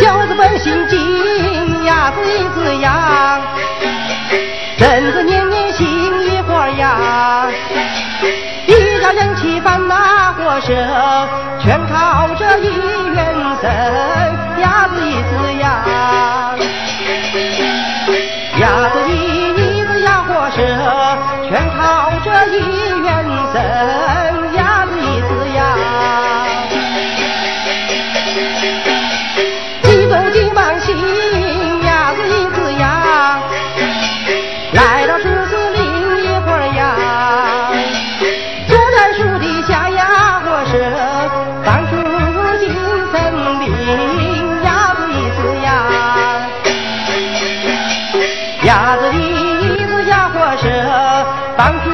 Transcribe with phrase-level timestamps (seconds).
[0.00, 3.40] 小子本心惊鸭子一只羊
[4.76, 5.86] 真的年年行
[6.24, 7.48] 一伙呀。
[8.66, 10.72] 一家人气饭那伙食
[11.60, 12.66] 全靠这一
[13.12, 13.70] 元神
[14.60, 16.58] 鸭子一只羊
[18.60, 19.01] 鸭子
[48.64, 50.68] 鸭子里一只鸭火蛇
[51.56, 51.90] 当初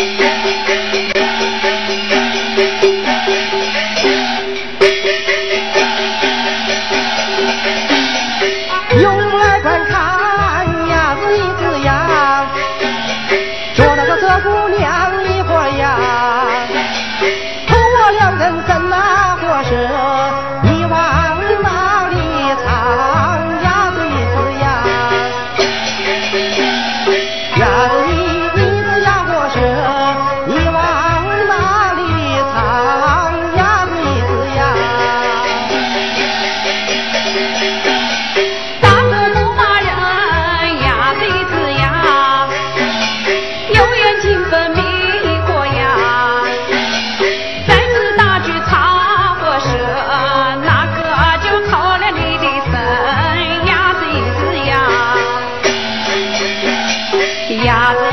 [0.00, 0.08] 用
[9.38, 9.92] 来观看
[10.88, 11.88] 呀子一只羊，
[13.74, 14.80] 捉那个色姑娘
[15.24, 15.48] 一伙
[15.78, 15.84] 羊，
[17.68, 19.70] 我两人怎拿火舌？
[20.62, 20.92] 你往
[21.62, 22.16] 哪里
[22.64, 22.66] 藏
[23.62, 24.64] 呀子一只羊？
[27.90, 28.29] 子一。
[57.64, 58.09] 呀。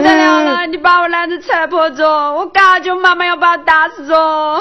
[0.00, 0.66] 不得了了！
[0.66, 4.16] 你把我篮子踩破着，我感觉妈妈要把我打死着。
[4.16, 4.58] 我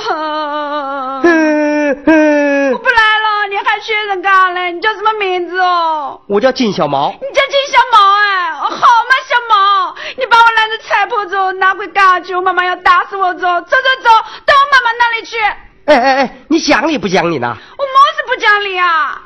[2.77, 4.73] 不来了，你还学人干嘞？
[4.73, 6.19] 你叫什么名字哦？
[6.27, 7.09] 我叫金小毛。
[7.11, 8.51] 你叫金小毛哎？
[8.51, 13.39] 好嘛，小毛，你把我篮子踩破着，拿回感觉我妈妈要打死我着？
[13.39, 14.09] 走走走，
[14.45, 15.37] 到我妈妈那里去。
[15.85, 17.47] 哎哎哎，你讲理不讲理呢？
[17.77, 19.21] 我么是不讲理啊？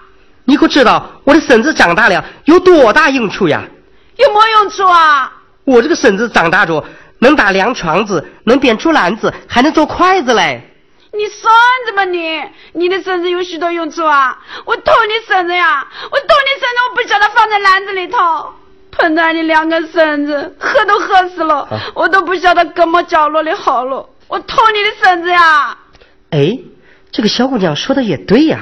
[0.46, 3.64] 你可知道我的孙子长大了有多大用处呀？
[4.18, 5.32] 有么用处啊？
[5.66, 6.84] 我这个绳子长大着，
[7.20, 10.70] 能打凉床子，能编竹篮子，还能做筷子嘞。
[11.14, 11.54] 你算
[11.86, 12.42] 子吧你！
[12.74, 14.38] 你的绳子有许多用处啊！
[14.66, 15.88] 我偷你绳子呀！
[16.12, 18.18] 我偷你绳子，我不晓得放在篮子里头。
[18.92, 24.10] 碰到你两根绳子，喝都喝死了，我都不晓得搁么角落里好了。
[24.28, 25.78] 我偷你的绳子呀！
[26.32, 26.58] 哎，
[27.12, 28.62] 这个小姑娘说的也对呀。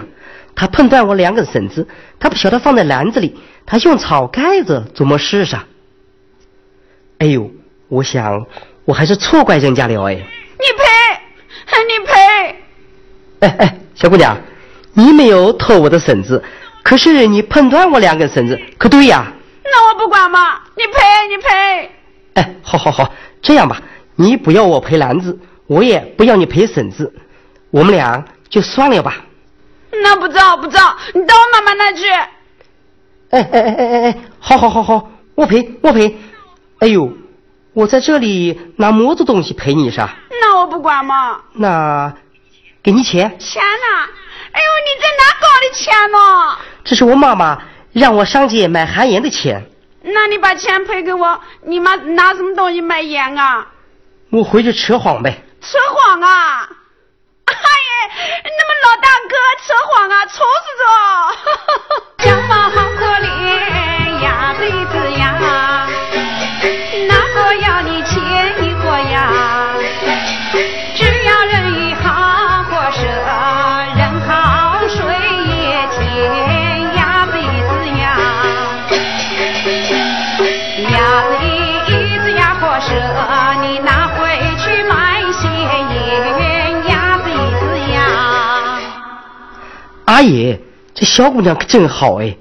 [0.54, 1.88] 她碰断我两根绳子，
[2.20, 5.64] 她不晓得放在篮子里，她用草盖子做么事噻？
[7.22, 7.48] 哎呦，
[7.88, 8.44] 我想
[8.84, 10.16] 我还是错怪人家了哎。
[10.16, 12.14] 你赔，你赔。
[13.42, 14.36] 哎哎，小姑娘，
[14.96, 16.44] 你没有偷我的绳子，
[16.82, 19.32] 可是你碰断我两根绳子，可对呀？
[19.64, 21.92] 那我不管嘛，你赔，你赔。
[22.34, 23.80] 哎，好好好，这样吧，
[24.16, 27.14] 你不要我赔篮子，我也不要你赔绳子，
[27.70, 29.24] 我们俩就算了吧。
[29.92, 30.80] 那不走不走，
[31.14, 32.10] 你到我妈妈那去。
[32.10, 32.28] 哎
[33.30, 36.18] 哎哎哎哎哎，好好好好，我赔我赔。
[36.82, 37.14] 哎呦，
[37.74, 40.10] 我在这里拿么子东西赔你啥？
[40.42, 41.40] 那我不管嘛。
[41.54, 42.12] 那
[42.82, 43.38] 给你钱。
[43.38, 44.10] 钱呐？
[44.52, 46.58] 哎呦，你在哪搞的钱呢？
[46.84, 47.62] 这是我妈妈
[47.94, 49.64] 让我上街买含盐的钱。
[50.02, 53.68] 那你把钱赔给我，你妈拿什么东西买盐啊？
[54.32, 55.44] 我回去扯谎呗。
[55.62, 56.68] 扯谎啊！
[57.46, 57.62] 哎呀，
[58.44, 59.36] 那么老大哥
[59.68, 62.26] 扯谎啊，愁死着！
[62.26, 65.38] 小猫好可怜呀，鼻子呀，
[67.52, 68.16] 我要你牵
[68.64, 69.30] 一个呀？
[70.96, 73.04] 只要人一好，过舍
[73.98, 75.04] 人好，水
[75.50, 78.04] 也甜呀，鼻子呀，
[80.92, 80.96] 呀
[81.42, 81.44] 鼻
[82.22, 82.96] 子呀，过舍
[83.62, 84.16] 你拿回
[84.58, 88.00] 去卖些盐呀，鼻子呀。
[90.06, 90.58] 阿姨，
[90.94, 92.34] 这小姑娘可真好哎！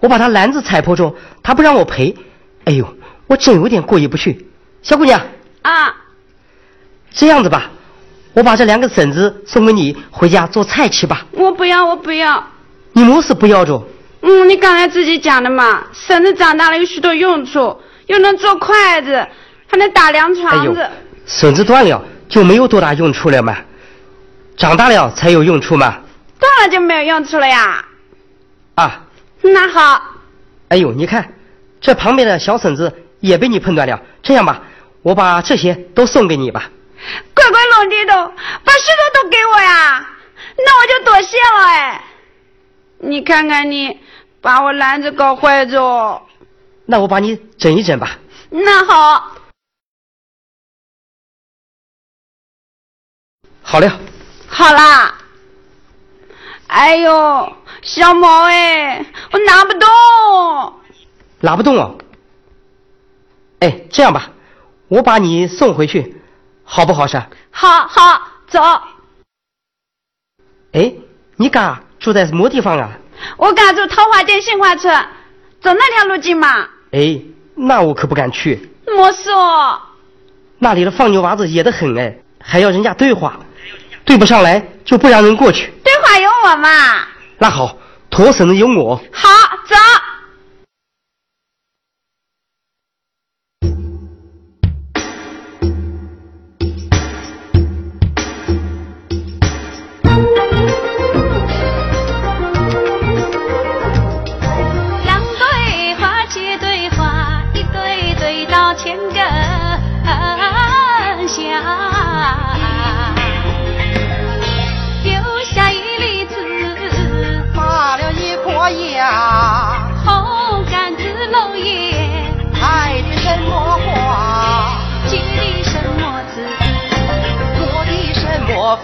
[0.00, 2.14] 我把她篮子踩破着，她不让我赔，
[2.66, 2.86] 哎呦，
[3.32, 4.46] 我真有点过意不去。
[4.82, 5.18] 小姑娘，
[5.62, 5.96] 啊，
[7.14, 7.70] 这样子吧，
[8.34, 11.24] 我把这两个笋子送给你，回家做菜吃吧。
[11.30, 12.46] 我不要，我不要。
[12.92, 13.82] 你没事不要着？
[14.20, 19.26] 嗯，你刚才自己讲的嘛，绳子长大了有许多用处，又能做筷子，
[19.66, 20.90] 还能打凉哎呦床子。，
[21.24, 23.56] 绳子断了就没有多大用处了嘛，
[24.58, 26.00] 长大了才有用处嘛。
[26.38, 27.82] 断了就没有用处了呀。
[28.74, 29.02] 啊，
[29.40, 30.02] 那好，
[30.68, 31.32] 哎呦，你看，
[31.80, 33.98] 这旁边的小绳子也被你碰断了。
[34.22, 34.62] 这样吧，
[35.00, 36.70] 我把这些都送给你吧。
[37.34, 38.14] 乖乖落地头，
[38.64, 40.06] 把石头都给我呀，
[40.58, 42.04] 那我就多谢了哎。
[42.98, 43.98] 你看看你，
[44.40, 46.22] 把我篮子搞坏着。
[46.86, 48.18] 那我把你整一整吧。
[48.50, 49.32] 那好，
[53.62, 53.98] 好了，
[54.46, 55.18] 好啦。
[56.68, 57.52] 哎呦，
[57.82, 59.88] 小毛哎，我拿不动。
[61.40, 61.98] 拿不动哦。
[63.62, 64.28] 哎，这样吧，
[64.88, 66.20] 我把你送回去，
[66.64, 67.24] 好不好噻？
[67.52, 68.60] 好好走，
[70.72, 70.92] 哎，
[71.36, 72.90] 你家住在什么地方啊？
[73.36, 74.92] 我家住桃花店杏花村，
[75.60, 76.66] 走那条路径嘛。
[76.90, 77.20] 哎，
[77.54, 79.80] 那我可不敢去，没事哦，
[80.58, 83.38] 那里的放牛娃子野得很哎，还要人家对话，
[84.04, 85.72] 对不上来就不让人过去。
[85.84, 87.06] 对话有我嘛。
[87.38, 87.76] 那好，
[88.10, 88.96] 驮绳子有我。
[89.12, 89.28] 好，
[89.68, 89.76] 走。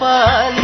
[0.00, 0.54] 什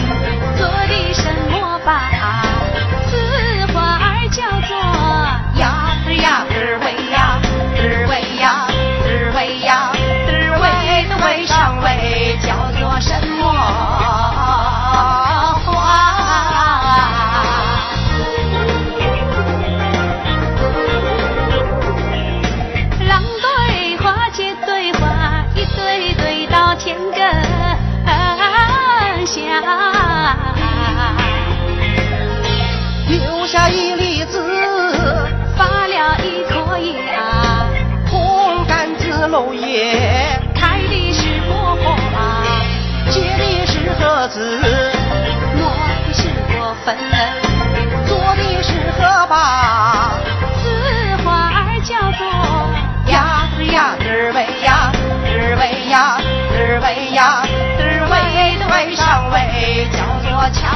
[33.55, 34.43] 下一粒子，
[35.57, 37.65] 发了一颗芽，
[38.11, 42.43] 红杆子漏叶，开的是果花，
[43.13, 44.59] 结的是荷子，
[45.57, 45.71] 落
[46.05, 46.97] 的是果粉，
[48.09, 49.37] 做的是荷包。
[50.61, 50.67] 此
[51.25, 52.27] 花儿叫做
[53.13, 55.31] 呀子呀子儿喂呀，子
[55.61, 57.47] 喂呀，子喂呀，
[57.79, 60.75] 子喂的喂上喂，叫做强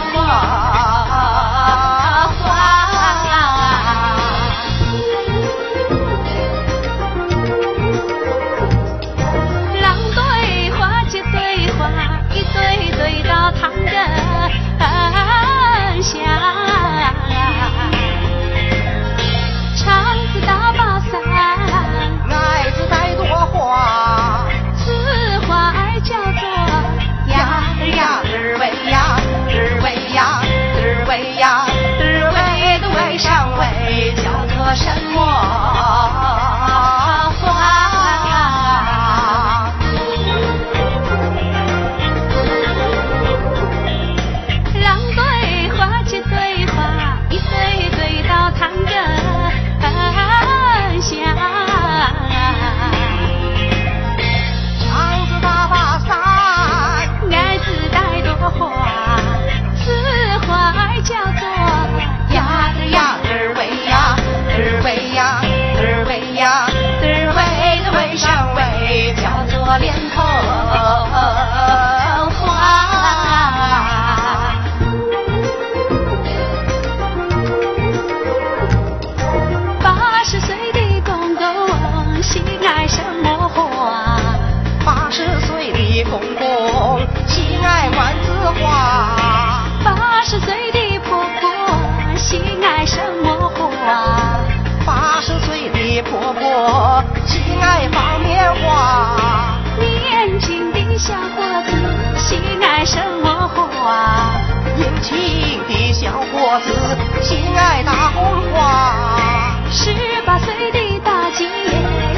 [106.60, 109.58] 子心爱大红花。
[109.70, 109.92] 十
[110.26, 111.46] 八岁的大姐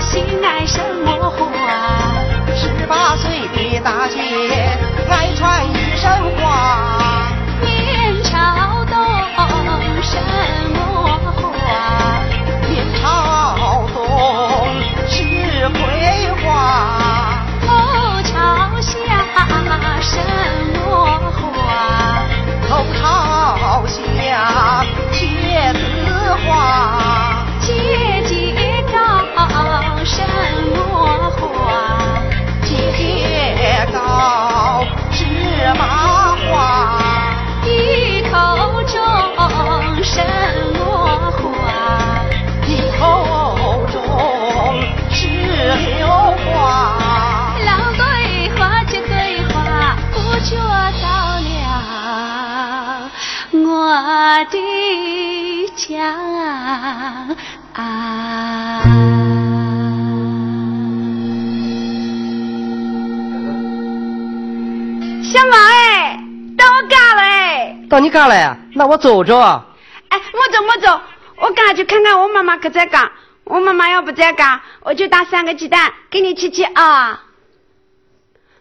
[0.01, 1.20] 心爱什么
[54.45, 55.95] 的家
[65.23, 66.19] 小毛哎，
[66.57, 67.77] 到我家了哎！
[67.89, 68.57] 到你家了呀？
[68.75, 69.37] 那我走着。
[70.09, 71.01] 哎，莫走莫走，
[71.37, 73.11] 我赶去看看我妈妈可在家。
[73.45, 77.25] 我妈妈要不在家，我就打三个鸡蛋给你吃吃啊。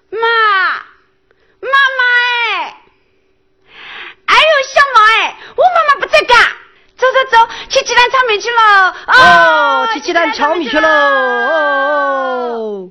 [0.09, 0.19] 妈，
[1.61, 2.01] 妈妈
[2.63, 2.78] 哎！
[4.29, 4.41] 哎呦，
[4.73, 6.33] 小毛哎，我妈妈不在家。
[6.97, 7.37] 走走走，
[7.69, 8.93] 去鸡蛋炒米去喽！
[9.07, 10.89] 哦，去鸡蛋炒米去喽。
[10.89, 12.89] 哦